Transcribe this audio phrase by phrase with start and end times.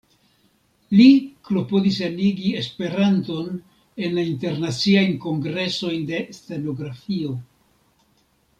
[0.99, 1.09] Li
[1.49, 3.61] klopodis enigi Esperanton
[4.07, 7.37] en la internaciajn kongresojn de stenografio.